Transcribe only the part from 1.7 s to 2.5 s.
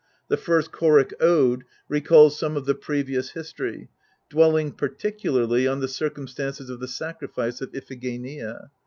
recalls